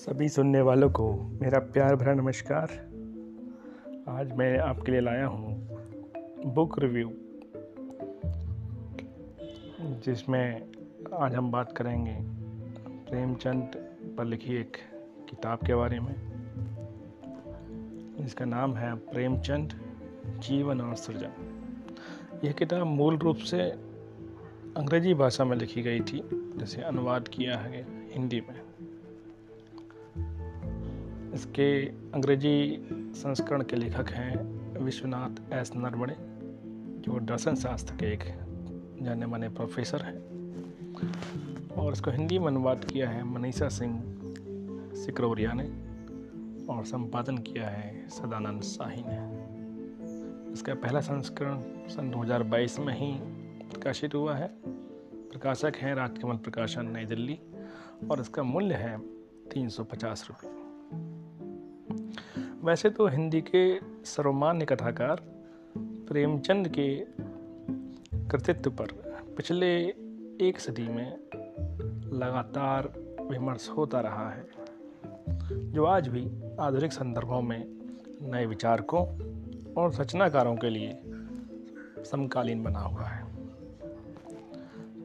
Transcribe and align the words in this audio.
सभी 0.00 0.28
सुनने 0.28 0.60
वालों 0.60 0.90
को 0.90 1.12
मेरा 1.42 1.58
प्यार 1.58 1.96
भरा 1.96 2.14
नमस्कार। 2.14 2.70
आज 4.08 4.32
मैं 4.32 4.58
आपके 4.58 4.92
लिए 4.92 5.00
लाया 5.00 5.26
हूँ 5.26 5.68
बुक 6.46 6.78
रिव्यू 6.78 7.10
जिसमें 9.80 10.68
आज 11.14 11.34
हम 11.34 11.50
बात 11.50 11.72
करेंगे 11.72 12.16
प्रेमचंद 13.10 13.70
पर 14.18 14.24
लिखी 14.24 14.56
एक 14.56 14.76
किताब 15.30 15.58
के 15.66 15.74
बारे 15.74 16.00
में। 16.00 16.14
जिसका 18.20 18.44
नाम 18.44 18.74
है 18.74 18.94
प्रेमचंद 18.94 19.80
जीवन 20.38 20.80
और 20.80 20.94
सृजन। 20.94 21.32
यह 22.44 22.52
किताब 22.52 22.86
मूल 22.86 23.16
रूप 23.16 23.36
से 23.36 23.60
अंग्रेज़ी 24.76 25.14
भाषा 25.14 25.44
में 25.44 25.56
लिखी 25.56 25.82
गई 25.82 26.00
थी, 26.00 26.22
जैसे 26.32 26.82
अनुवाद 26.82 27.28
किया 27.28 27.58
है 27.58 27.86
हिंदी 28.12 28.40
में। 28.40 28.69
इसके 31.34 31.86
अंग्रेज़ी 31.88 32.88
संस्करण 32.92 33.62
के 33.62 33.76
लेखक 33.76 34.08
हैं 34.08 34.60
विश्वनाथ 34.84 35.52
एस 35.52 35.72
नरवणे, 35.76 36.16
जो 37.00 37.20
दर्शन 37.20 37.54
शास्त्र 37.54 37.94
के 37.94 38.06
एक 38.06 38.20
जाने 39.02 39.26
माने 39.26 39.48
प्रोफेसर 39.48 40.02
हैं। 40.02 40.30
और 41.74 41.92
इसको 41.92 42.10
हिंदी 42.10 42.38
में 42.38 42.46
अनुवाद 42.46 42.84
किया 42.84 43.10
है 43.10 43.22
मनीषा 43.22 43.68
सिंह 43.68 44.02
सिकरौरिया 44.94 45.52
ने 45.54 45.64
और 46.72 46.84
संपादन 46.84 47.38
किया 47.38 47.68
है 47.68 48.08
सदानंद 48.08 48.62
शाही 48.62 49.04
ने। 49.06 49.40
इसका 50.52 50.74
पहला 50.74 51.00
संस्करण 51.00 51.60
सन 51.88 52.10
2022 52.10 52.78
में 52.78 52.94
ही 52.94 53.12
प्रकाशित 53.68 54.14
हुआ 54.14 54.34
है। 54.34 54.50
प्रकाशक 55.06 55.72
हैं 55.76 55.94
राजकमल 55.94 56.36
प्रकाशन, 56.36 56.86
नई 56.86 57.04
दिल्ली, 57.04 57.38
और 58.10 58.20
इसका 58.20 58.42
मूल्य 58.42 58.74
है 58.74 58.98
तीन 59.50 59.68
सौ 59.68 59.84
पचास 59.84 60.28
रुपये। 60.30 60.59
वैसे 62.64 62.90
तो 62.90 63.06
हिंदी 63.06 63.40
के 63.40 63.78
सर्वमान्य 64.04 64.64
कथाकार 64.64 65.20
प्रेमचंद 65.78 66.68
के 66.68 66.88
कृतित्व 68.28 68.70
पर 68.70 68.86
पिछले 69.36 69.66
एक 70.40 70.60
सदी 70.60 70.82
में 70.82 71.16
लगातार 72.12 72.92
विमर्श 73.30 73.68
होता 73.68 74.00
रहा 74.00 74.30
है, 74.30 74.44
जो 75.52 75.84
आज 75.84 76.08
भी 76.08 76.30
आधुनिक 76.60 76.92
संदर्भों 76.92 77.42
में 77.42 77.64
नए 78.22 78.46
विचारकों 78.46 79.06
और 79.74 79.94
रचनाकारों 79.94 80.56
के 80.56 80.70
लिए 80.70 81.00
समकालीन 82.04 82.64
बना 82.64 82.80
हुआ 82.80 83.04
है। 83.04 83.24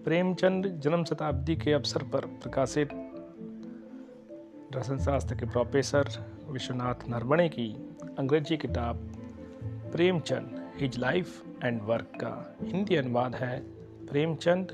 प्रेमचंद 0.03 0.67
जन्म 0.67 1.03
शताब्दी 1.03 1.55
के 1.55 1.73
अवसर 1.73 2.03
पर 2.03 2.25
प्रकाशित 2.25 2.89
दर्शन 4.73 4.97
शास्त्र 4.97 5.35
के 5.35 5.45
प्रोफेसर 5.45 6.34
विश्वनाथ 6.55 7.09
नरवणे 7.09 7.49
की 7.49 7.95
अंग्रेज़ी 8.19 8.57
किताब 8.57 8.97
Premchand 9.91 10.71
his 10.77 10.97
life 10.99 11.43
and 11.63 11.81
work 11.81 12.11
का 12.15 12.57
हिंदी 12.61 12.95
अनुवाद 12.95 13.35
है 13.35 13.59
प्रेमचंद, 14.07 14.67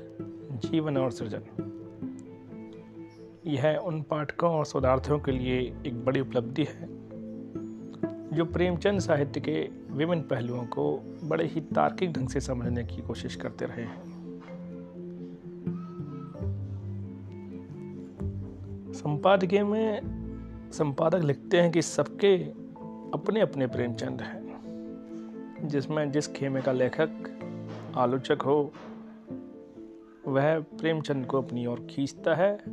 जीवन 0.52 0.96
और 0.96 1.10
सृजन। 1.10 1.42
यह 3.46 3.76
उन 3.76 4.02
पाठकों 4.02 4.50
और 4.50 4.64
शोधार्थियों 4.64 5.18
के 5.18 5.32
लिए 5.32 5.58
एक 5.86 6.04
बड़ी 6.04 6.20
उपलब्धि 6.20 6.64
है, 6.64 6.86
जो 8.36 8.44
प्रेमचंद 8.44 9.00
साहित्य 9.00 9.40
के 9.40 9.68
विभिन्न 9.90 10.22
पहलुओं 10.22 10.64
को 10.64 10.98
बड़े 11.24 11.46
ही 11.46 11.60
तार्किक 11.60 12.12
ढंग 12.12 12.28
से 12.28 12.40
समझने 12.40 12.84
की 12.84 13.02
कोशिश 13.02 13.36
करते 13.36 13.64
रहे 13.64 13.84
हैं। 13.84 14.12
संपादकीय 18.92 19.64
में 19.64 20.11
संपादक 20.72 21.18
लिखते 21.18 21.60
हैं 21.60 21.72
कि 21.72 21.82
सबके 21.82 22.36
अपने 23.14 23.40
अपने 23.40 23.66
प्रेमचंद 23.66 24.22
हैं, 24.22 25.68
जिसमें 25.68 26.12
जिस 26.12 26.28
खेमे 26.28 26.62
का 26.62 26.72
लेखक, 26.72 27.10
आलोचक 27.96 28.42
हो, 28.42 28.72
वह 30.26 30.60
प्रेमचंद 30.60 31.26
को 31.26 31.42
अपनी 31.42 31.66
ओर 31.66 31.86
खींचता 31.90 32.34
है 32.34 32.64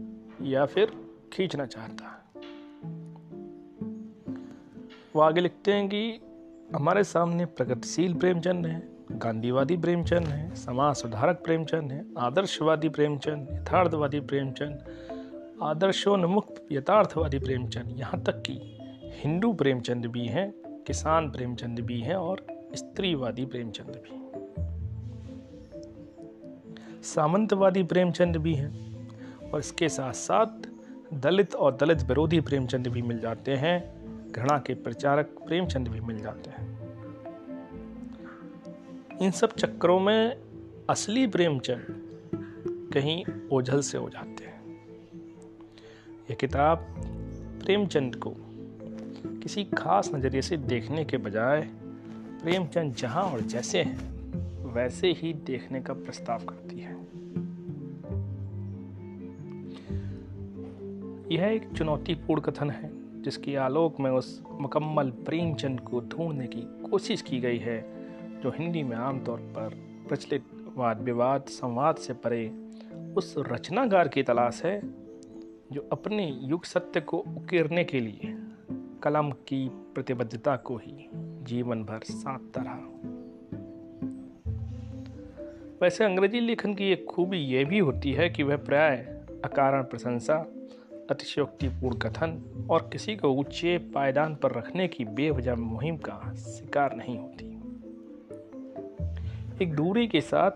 या 0.41 0.65
फिर 0.65 0.91
खींचना 1.33 1.65
चाहता 1.65 2.05
है। 2.05 2.41
वो 5.15 5.21
आगे 5.21 5.41
लिखते 5.41 5.73
हैं 5.73 5.87
कि 5.87 6.21
हमारे 6.75 7.03
सामने 7.03 7.45
प्रगतिशील 7.45 8.13
प्रेमचंद 8.13 8.65
है, 8.65 8.89
गांधीवादी 9.11 9.77
प्रेमचंद 9.77 10.27
है, 10.27 10.55
समाज 10.55 10.95
सुधारक 10.95 11.41
प्रेमचंद 11.43 11.91
है, 11.91 12.05
आदर्शवादी 12.17 12.89
प्रेमचंद, 12.89 13.47
यथार्थवादी 13.51 14.19
प्रेमचंद 14.19 15.08
आदर्शोन्मुख 15.63 16.51
यथार्थवादी 16.71 17.39
प्रेमचंद। 17.39 17.99
यहाँ 17.99 18.21
तक 18.23 18.41
कि 18.41 18.53
हिंदू 19.15 19.53
प्रेमचंद 19.53 20.05
भी 20.05 20.25
हैं, 20.25 20.51
किसान 20.87 21.29
प्रेमचंद 21.31 21.79
भी 21.79 21.99
हैं 22.01 22.15
और 22.15 22.45
स्त्रीवादी 22.75 23.45
प्रेमचंद 23.45 24.01
भी 24.03 24.17
सामंतवादी 27.03 27.83
प्रेमचंद 27.83 28.37
भी 28.37 28.53
हैं 28.53 28.71
और 29.49 29.59
इसके 29.59 29.89
साथ 29.89 30.13
साथ 30.13 30.67
दलित 31.13 31.55
और 31.55 31.75
दलित 31.75 32.03
विरोधी 32.03 32.39
प्रेमचंद 32.39 32.87
भी 32.87 33.01
मिल 33.01 33.19
जाते 33.19 33.55
हैं, 33.55 33.77
घृणा 34.31 34.57
के 34.57 34.73
प्रचारक 34.73 35.25
प्रेमचंद 35.47 35.87
भी 35.87 35.99
मिल 35.99 36.19
जाते 36.19 36.49
हैं। 36.49 36.67
इन 39.21 39.31
सब 39.31 39.53
चक्करों 39.53 39.99
में 39.99 40.37
असली 40.89 41.27
प्रेमचंद 41.27 41.85
कहीं 42.93 43.23
ओझल 43.51 43.81
से 43.81 43.97
हो 43.97 44.09
जाते 44.09 44.43
हैं। 44.43 44.48
यह 46.29 46.35
किताब 46.35 46.77
प्रेमचंद 47.63 48.15
को 48.15 48.33
किसी 49.43 49.63
खास 49.63 50.11
नज़रिए 50.15 50.41
से 50.41 50.57
देखने 50.57 51.05
के 51.05 51.17
बजाय 51.17 51.61
प्रेमचंद 52.43 52.95
जहाँ 52.95 53.23
और 53.23 53.41
जैसे 53.41 53.81
हैं, 53.81 53.99
वैसे 54.73 55.11
ही 55.11 55.33
देखने 55.33 55.81
का 55.81 55.93
प्रस्ताव 55.93 56.39
करती 56.39 56.79
है। 56.79 56.93
यह 61.31 61.47
एक 61.47 61.69
चुनौतीपूर्ण 61.77 62.41
कथन 62.41 62.69
है, 62.69 62.91
जिसकी 63.21 63.55
आलोक 63.55 63.99
में 63.99 64.11
उस 64.11 64.43
मुकम्मल 64.51 65.09
प्रेमचंद 65.09 65.79
को 65.79 66.01
ढूँढने 66.01 66.47
की 66.47 66.89
कोशिश 66.89 67.21
की 67.21 67.39
गई 67.39 67.57
है, 67.57 67.81
जो 68.41 68.49
हिंदी 68.49 68.83
में 68.83 68.97
आमतौर 68.97 69.37
पर 69.37 69.69
प्रचलित 70.07 70.43
वाद 70.77 71.01
विवाद 71.01 71.41
संवाद 71.41 71.95
से 71.95 72.13
परे 72.13 72.51
उस 73.17 73.35
रचनाकार 73.37 74.07
की 74.07 74.23
तलाश 74.23 74.61
है 74.65 75.08
जो 75.71 75.89
अपने 75.91 76.39
युग 76.41 76.63
सत्य 76.63 77.01
को 77.01 77.17
उकेरने 77.17 77.83
के 77.83 77.99
लिए 77.99 78.35
कलम 79.03 79.31
की 79.31 79.69
प्रतिबद्धता 79.69 80.55
को 80.55 80.77
ही 80.77 81.09
जीवन 81.43 81.83
भर 81.83 81.99
साधता 82.03 82.61
रहा। 82.61 82.95
वैसे 85.81 86.03
अंग्रेज़ी 86.03 86.39
लेखन 86.39 86.73
की 86.73 86.91
एक 86.91 87.05
खूबी 87.05 87.37
यह 87.37 87.65
भी 87.65 87.79
होती 87.79 88.11
है 88.11 88.29
कि 88.29 88.43
वह 88.43 88.57
प्राय 88.57 88.97
अकारण 89.45 89.83
प्रशंसा, 89.83 90.35
अतिशयोक्तिपूर्ण 91.09 91.97
कथन 91.97 92.67
और 92.69 92.89
किसी 92.91 93.15
को 93.15 93.27
ऊँचे 93.27 93.77
पायदान 93.77 94.35
पर 94.35 94.51
रखने 94.51 94.87
की 94.87 95.05
बेवजह 95.05 95.55
मुहिम 95.55 95.97
का 95.97 96.33
शिकार 96.33 96.95
नहीं 96.95 97.17
होती। 97.17 97.45
एक 99.63 99.73
दूरी 99.75 100.07
के 100.07 100.21
साथ 100.21 100.51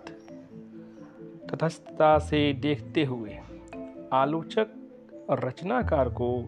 तथस्थता 1.48 2.20
से 2.20 2.54
देखते 2.54 3.04
हुए 3.04 3.40
आलोचक 4.14 4.68
और 5.30 5.46
रचनाकार 5.46 6.10
को 6.10 6.46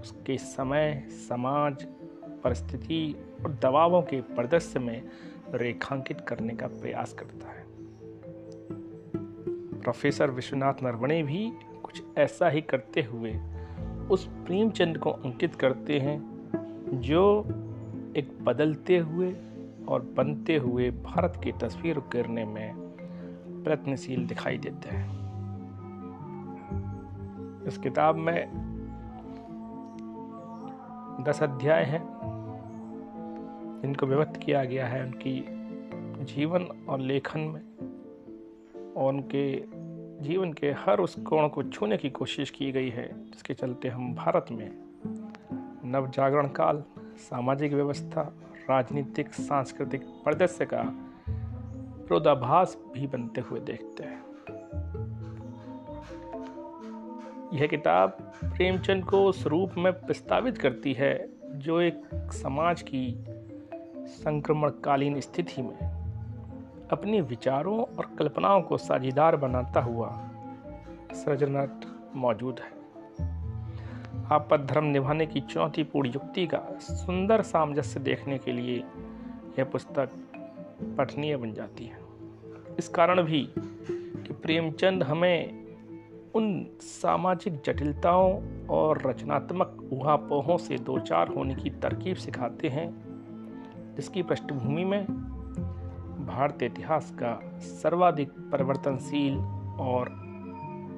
उसके 0.00 0.38
समय, 0.38 1.06
समाज, 1.10 1.86
परिस्थिति 2.44 3.16
और 3.44 3.52
दबावों 3.52 4.02
के 4.02 4.20
परिदृश्य 4.20 4.80
में 4.80 5.02
रेखांकित 5.54 6.20
करने 6.20 6.54
का 6.54 6.66
प्रयास 6.66 7.12
करता 7.12 7.48
है। 7.48 7.66
प्रोफेसर 9.80 10.30
विश्वनाथ 10.30 10.74
नरवणे 10.82 11.22
भी 11.22 11.52
कुछ 11.82 12.02
ऐसा 12.18 12.48
ही 12.48 12.60
करते 12.60 13.02
हुए 13.02 13.40
उस 14.10 14.26
प्रेमचंद 14.26 14.98
को 14.98 15.10
अंकित 15.10 15.54
करते 15.54 15.98
हैं, 15.98 16.18
जो 17.00 17.44
एक 18.16 18.38
बदलते 18.42 18.98
हुए 18.98 19.36
और 19.88 20.02
बनते 20.02 20.56
हुए 20.56 20.90
भारत 20.90 21.40
की 21.44 21.52
तस्वीर 21.52 21.96
उकेरने 21.96 22.44
में 22.44 22.74
प्रयत्नशील 23.64 24.26
दिखाई 24.26 24.58
देते 24.58 24.88
हैं। 24.88 25.17
इस 27.68 27.78
किताब 27.78 28.16
में 28.16 28.48
दस 31.26 31.42
अध्याय 31.42 31.84
हैं, 31.84 32.02
जिनको 33.82 34.06
विभक्त 34.06 34.36
किया 34.36 34.64
गया 34.64 34.86
है 34.86 35.04
उनकी 35.04 35.46
जीवन 36.24 36.64
और 36.88 37.00
लेखन 37.00 37.40
में, 37.40 37.62
और 38.94 39.14
उनके 39.14 39.64
जीवन 40.24 40.52
के 40.52 40.70
हर 40.70 41.00
उस 41.00 41.14
कोण 41.14 41.48
को 41.48 41.62
छूने 41.62 41.96
की 41.96 42.10
कोशिश 42.10 42.50
की 42.50 42.72
गई 42.72 42.88
है, 42.88 43.08
जिसके 43.24 43.54
चलते 43.54 43.88
हम 43.88 44.14
भारत 44.14 44.46
में 44.50 44.70
नव 45.84 46.10
जागरण 46.10 46.48
काल, 46.48 46.84
सामाजिक 47.16 47.72
व्यवस्था, 47.72 48.22
राजनीतिक, 48.70 49.34
सांस्कृतिक 49.34 50.02
परिदृश्य 50.02 50.66
का 50.66 50.82
विरोधाभास 51.98 52.78
भी 52.94 53.06
बनते 53.06 53.40
हुए 53.40 53.60
देखते 53.60 54.04
हैं। 54.04 54.27
यह 57.54 57.66
किताब 57.66 58.32
प्रेमचंद 58.44 59.04
को 59.04 59.24
उस 59.24 59.46
रूप 59.46 59.72
में 59.78 59.92
प्रस्तावित 59.92 60.58
करती 60.58 60.92
है, 60.92 61.28
जो 61.44 61.80
एक 61.80 62.02
समाज 62.14 62.82
की 62.82 63.24
संक्रमणकालीन 64.06 65.20
स्थिति 65.20 65.62
में 65.62 65.76
अपने 66.90 67.20
विचारों 67.20 67.78
और 67.80 68.16
कल्पनाओं 68.18 68.62
को 68.62 68.78
साझेदार 68.78 69.36
बनाता 69.36 69.80
हुआ 69.80 70.30
सृजनट 71.12 71.70
मौजूद 72.16 72.60
है। 72.60 72.78
आपद 74.32 74.66
धर्म 74.70 74.84
निभाने 74.84 75.26
की 75.26 75.40
चुनौतीपूर्ण 75.40 76.08
युक्ति 76.08 76.46
का 76.46 76.78
सुंदर 76.80 77.42
सामंजस्य 77.42 78.00
देखने 78.00 78.38
के 78.38 78.52
लिए 78.52 78.76
यह 79.58 79.64
पुस्तक 79.64 80.10
पठनीय 80.98 81.36
बन 81.36 81.52
जाती 81.52 81.84
है। 81.84 81.98
इस 82.78 82.88
कारण 82.88 83.22
भी 83.22 83.52
कि 83.56 84.32
प्रेमचंद 84.32 85.02
हमें 85.02 85.67
उन 86.34 86.66
सामाजिक 86.80 87.60
जटिलताओं 87.64 88.66
और 88.66 89.02
रचनात्मक 89.06 89.88
उहापोहों 89.92 90.56
से 90.58 90.78
दो 90.78 90.98
चार 90.98 91.28
होने 91.28 91.54
की 91.54 91.70
तरकीब 91.70 92.16
सिखाते 92.16 92.68
हैं, 92.68 92.88
जिसकी 93.96 94.22
पृष्ठभूमि 94.22 94.84
में 94.84 95.04
भारतीय 96.26 96.68
इतिहास 96.68 97.10
का 97.10 97.40
सर्वाधिक 97.58 98.30
परिवर्तनशील 98.30 99.38
और 99.80 100.08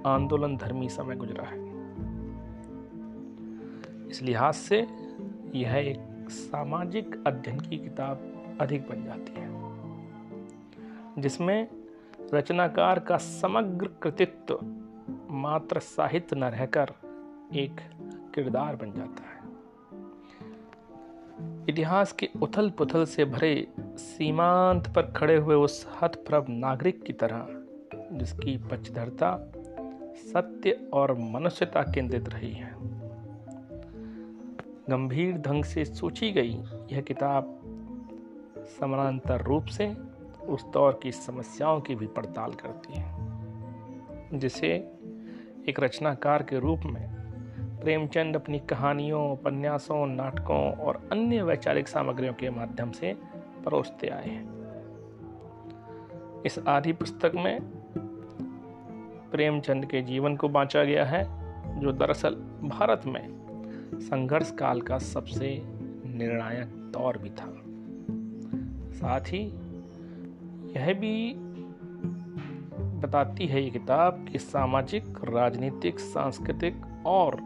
आंदोलन 0.06 0.56
धर्मी 0.56 0.88
समय 0.88 1.16
गुजरा 1.16 1.44
है। 1.44 1.68
इस 4.08 4.22
लिहाज 4.22 4.54
से 4.54 4.86
यह 5.54 5.74
एक 5.76 6.30
सामाजिक 6.30 7.24
अध्ययन 7.26 7.60
की 7.60 7.78
किताब 7.78 8.20
अधिक 8.60 8.88
बन 8.88 9.04
जाती 9.04 9.32
है, 9.32 9.48
जिसमें 11.22 11.68
रचनाकार 12.34 12.98
का 12.98 13.16
समग्र 13.16 13.90
कृतित्व 14.02 14.58
मात्र 15.30 15.78
साहित्य 15.78 16.36
न 16.36 16.44
रहकर 16.44 16.92
एक 17.54 17.80
किरदार 18.34 18.76
बन 18.76 18.92
जाता 18.92 19.22
है। 19.22 19.38
इतिहास 21.68 22.12
के 22.12 22.28
उथल 22.42 22.70
पुथल 22.70 23.04
से 23.04 23.24
भरे 23.24 23.66
सीमांत 23.80 24.88
पर 24.88 25.02
खड़े 25.02 25.36
हुए 25.36 25.54
उस 25.54 25.86
हथप्रभ 26.02 26.46
नागरिक 26.48 27.02
की 27.02 27.12
तरह, 27.12 27.46
जिसकी 28.12 28.56
पचधरता 28.56 29.36
सत्य 30.16 30.88
और 30.92 31.12
मनुष्यता 31.18 31.82
केंद्रित 31.82 32.28
रही 32.28 32.52
है। 32.52 32.74
गंभीर 34.90 35.36
ढंग 35.36 35.64
से 35.64 35.84
सोची 35.84 36.32
गई 36.32 36.54
यह 36.92 37.00
किताब 37.00 37.56
समानांतर 38.80 39.42
रूप 39.42 39.64
से 39.66 39.94
उस 40.48 40.64
दौर 40.64 41.00
की 41.02 41.12
समस्याओं 41.12 41.80
की 41.80 41.94
भी 41.94 42.06
पड़ताल 42.06 42.52
करती 42.52 42.92
है, 42.92 44.38
जिसे 44.38 44.99
एक 45.70 45.80
रचनाकार 45.80 46.42
के 46.42 46.58
रूप 46.58 46.80
में 46.84 47.08
प्रेमचंद 47.80 48.36
अपनी 48.36 48.58
कहानियों, 48.58 49.32
उपन्यासों, 49.32 50.06
नाटकों 50.06 50.72
और 50.72 51.08
अन्य 51.12 51.42
वैचारिक 51.42 51.88
सामग्रियों 51.88 52.32
के 52.32 52.50
माध्यम 52.50 52.90
से 52.90 53.16
परोसते 53.64 54.08
आए 54.08 54.28
हैं। 54.28 54.50
इस 56.46 56.58
आदि 56.68 56.92
पुस्तक 56.92 57.32
में 57.34 57.60
प्रेमचंद 59.30 59.86
के 59.86 60.02
जीवन 60.02 60.36
को 60.36 60.48
बांचा 60.48 60.84
गया 60.84 61.04
है, 61.04 61.24
जो 61.80 61.92
दरअसल 61.92 62.34
भारत 62.62 63.02
में 63.06 63.28
संघर्ष 63.94 64.50
काल 64.50 64.80
का 64.80 64.98
सबसे 64.98 65.62
निर्णायक 66.06 66.66
दौर 66.66 67.18
भी 67.18 67.30
था। 67.30 67.54
साथ 68.92 69.20
ही 69.20 69.46
यह 70.76 70.94
भी 70.94 71.34
बताती 73.00 73.46
है 73.46 73.62
ये 73.62 73.70
किताब 73.70 74.28
कि 74.32 74.38
सामाजिक, 74.38 75.04
राजनीतिक, 75.24 76.00
सांस्कृतिक 76.00 77.02
और 77.06 77.36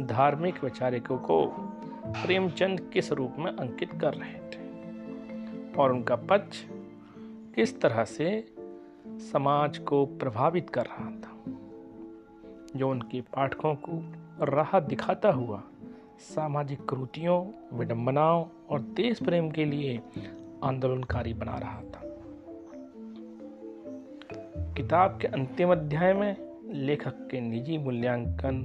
धार्मिक 0.00 0.64
वैचारिकों 0.64 1.18
को 1.18 1.46
प्रेमचंद 2.06 2.80
किस 2.80 3.12
रूप 3.12 3.34
में 3.38 3.56
अंकित 3.56 3.92
कर 3.92 4.14
रहे 4.14 4.34
थे? 4.34 4.66
और 5.72 5.92
उनका 5.92 6.16
पक्ष 6.16 6.64
किस 7.54 7.80
तरह 7.80 8.04
से 8.04 8.54
समाज 9.08 9.78
को 9.78 10.06
प्रभावित 10.06 10.70
कर 10.70 10.84
रहा 10.84 11.10
था? 11.10 11.52
जो 12.76 12.90
उनके 12.90 13.20
पाठकों 13.20 13.74
को 13.74 14.14
राह 14.44 14.80
दिखाता 14.80 15.30
हुआ 15.30 15.62
सामाजिक 16.18 16.88
कृतियों 16.88 17.46
विडंबनाओं 17.78 18.44
और 18.70 18.80
देश 18.80 19.22
प्रेम 19.22 19.50
के 19.50 19.64
लिए 19.64 20.02
आंदोलनकारी 20.64 21.34
बना 21.34 21.58
रहा 21.58 21.80
था। 21.80 22.05
किताब 24.76 25.18
के 25.20 25.28
अंतिम 25.28 25.72
अध्याय 25.72 26.12
में 26.12 26.36
लेखक 26.72 27.28
के 27.30 27.40
निजी 27.40 27.78
मूल्यांकन 27.78 28.62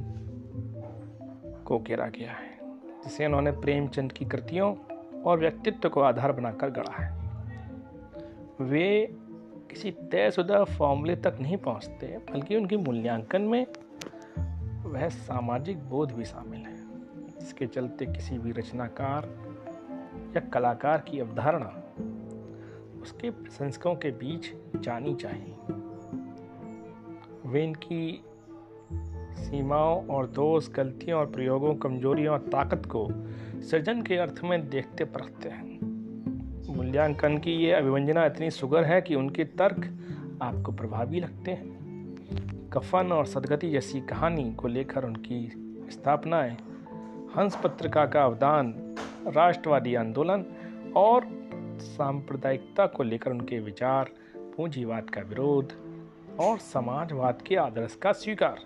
को 1.65 1.79
घेरा 1.79 2.07
गया 2.07 2.31
है, 2.31 2.57
जिसे 3.03 3.25
उन्होंने 3.25 3.51
प्रेमचंद 3.51 4.11
की 4.11 4.25
कृतियों 4.25 4.75
और 5.21 5.39
व्यक्तित्व 5.39 5.89
को 5.89 6.01
आधार 6.01 6.31
बनाकर 6.31 6.69
गढ़ा 6.69 7.03
है। 7.03 7.11
वे 8.61 9.15
किसी 9.69 9.91
तयशुदा 9.91 10.63
फॉर्मूले 10.63 11.15
तक 11.15 11.37
नहीं 11.41 11.57
पहुँचते, 11.57 12.07
बल्कि 12.07 12.55
उनके 12.55 12.77
मूल्यांकन 12.77 13.41
में 13.41 13.65
वह 14.83 15.09
सामाजिक 15.09 15.89
बोध 15.89 16.11
भी 16.11 16.25
शामिल 16.25 16.59
है, 16.59 16.75
जिसके 17.39 17.67
चलते 17.67 18.05
किसी 18.05 18.37
भी 18.37 18.51
रचनाकार 18.51 19.25
या 20.35 20.39
कलाकार 20.39 20.97
की 20.97 21.19
अवधारणा 21.19 21.83
उसके 23.01 23.29
प्रशंसकों 23.29 23.95
के 23.95 24.11
बीच 24.11 24.53
जानी 24.75 25.15
चाहिए। 25.15 25.55
वे 27.51 27.63
इनकी 27.63 28.23
सीमाओं 29.35 30.07
और 30.07 30.27
दोष, 30.27 30.71
गलतियों 30.71 31.19
और 31.19 31.25
प्रयोगों, 31.25 31.75
कमजोरियों 31.75 32.33
और 32.33 32.39
ताकत 32.39 32.85
को 32.85 33.07
सृजन 33.61 34.01
के 34.01 34.17
अर्थ 34.17 34.41
में 34.43 34.69
देखते 34.69 35.03
परखते 35.03 35.49
हैं। 35.49 35.79
मूल्यांकन 36.75 37.37
की 37.37 37.51
ये 37.51 37.71
अभिवंजना 37.71 38.25
इतनी 38.25 38.51
सुगर 38.51 38.83
है 38.83 39.01
कि 39.01 39.15
उनके 39.15 39.43
तर्क 39.43 39.99
आपको 40.41 40.71
प्रभावी 40.71 41.19
लगते 41.19 41.51
हैं। 41.51 41.81
कफन 42.73 43.11
और 43.11 43.25
सदगति 43.25 43.69
जैसी 43.69 44.01
कहानी 44.01 44.53
को 44.53 44.67
लेकर 44.67 45.05
उनकी 45.05 45.51
स्थापनाएँ, 45.91 46.57
हंस 47.37 47.55
पत्रिका 47.63 48.05
का 48.05 48.23
अवदान, 48.23 48.95
राष्ट्रवादी 49.27 49.95
आंदोलन 49.95 50.45
और 50.95 51.27
सांप्रदायिकता 51.81 52.85
को 52.85 53.03
लेकर 53.03 53.31
उनके 53.31 53.59
विचार, 53.59 54.09
पूंजीवाद 54.37 55.09
का 55.09 55.21
विरोध 55.21 55.73
और 56.39 56.57
समाजवाद 56.57 57.41
के 57.41 57.55
आदर्श 57.55 57.95
का 57.95 58.11
स्वीकार। 58.11 58.59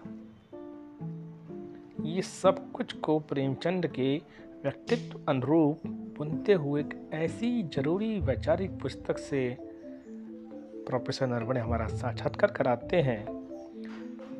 ये 2.05 2.21
सब 2.21 2.71
कुछ 2.71 2.93
को 2.93 3.19
प्रेमचंद 3.19 3.87
के 3.87 4.17
व्यक्तित्व 4.63 5.19
अनुरूप 5.29 5.87
बुनते 5.87 6.53
हुए 6.53 6.81
एक 6.81 7.09
ऐसी 7.13 7.63
ज़रूरी 7.63 8.19
वैचारिक 8.19 8.79
पुस्तक 8.79 9.17
से 9.17 9.57
प्रोफेसर 10.87 11.27
नरवणे 11.27 11.59
हमारा 11.59 11.87
साक्षात्कार 11.87 12.51
कराते 12.51 13.01
हैं, 13.01 13.25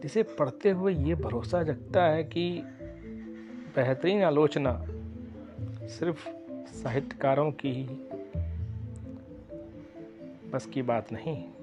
जिसे 0.02 0.24
पढ़ते 0.24 0.70
हुए 0.70 0.94
ये 0.94 1.16
भरोसा 1.16 1.64
जगता 1.64 2.04
है 2.04 2.24
कि 2.24 2.64
बेहतरीन 3.76 4.24
आलोचना 4.24 4.86
सिर्फ़ 5.88 6.30
साहित्यकारों 6.68 7.52
की 7.52 7.84
बस 10.54 10.66
की 10.66 10.82
बात 10.82 11.12
नहीं 11.12 11.55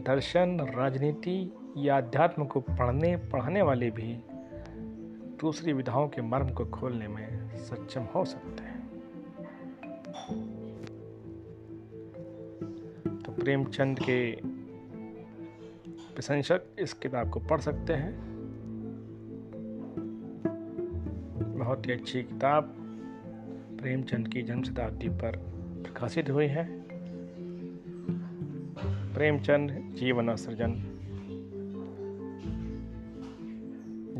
दर्शन, 0.00 0.60
राजनीति 0.60 1.52
या 1.76 1.96
अध्यात्म 1.96 2.44
को 2.44 2.60
पढ़ने, 2.60 3.16
पढ़ाने 3.16 3.62
वाले 3.62 3.90
भी 3.90 4.24
दूसरी 5.40 5.72
विधाओं 5.72 6.08
के 6.08 6.22
मर्म 6.22 6.48
को 6.48 6.64
खोलने 6.64 7.08
में 7.08 7.56
सक्षम 7.56 8.02
हो 8.02 8.24
सकते 8.24 8.62
हैं। 8.62 8.88
तो 13.18 13.32
प्रेमचंद 13.32 13.98
के 13.98 14.32
प्रशंसक 16.14 16.62
इस 16.78 16.92
किताब 16.92 17.30
को 17.30 17.40
पढ़ 17.40 17.60
सकते 17.60 17.92
हैं। 17.92 18.30
बहुत 21.58 21.86
ही 21.86 21.92
अच्छी 21.92 22.22
किताब 22.22 22.76
प्रेमचंद 23.80 24.28
की 24.28 24.42
जन्म 24.42 24.62
शताब्दी 24.62 25.08
पर 25.08 25.36
प्रकाशित 25.82 26.30
हुई 26.30 26.46
है। 26.46 26.79
प्रेमचंद 29.20 29.70
जीवन 29.94 30.34
सृजन 30.36 30.74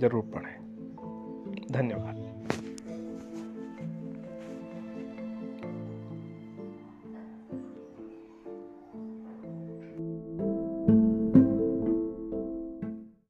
ज़रूर 0.01 0.25
पढ़ें। 0.35 0.57
धन्यवाद। 1.73 2.20